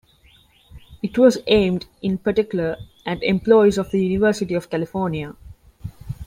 It 1.03 1.15
was 1.19 1.37
aimed 1.45 1.85
in 2.01 2.17
particular 2.17 2.77
at 3.05 3.21
employees 3.21 3.77
of 3.77 3.91
the 3.91 4.03
University 4.03 4.55
of 4.55 4.67
California. 4.67 5.35